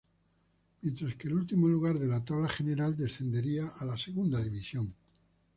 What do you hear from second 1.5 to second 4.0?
lugar de la tabla general descendería a la